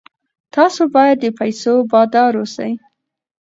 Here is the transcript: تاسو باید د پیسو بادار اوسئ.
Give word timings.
تاسو 0.55 0.81
باید 0.95 1.17
د 1.21 1.25
پیسو 1.39 1.73
بادار 1.91 2.33
اوسئ. 2.39 2.71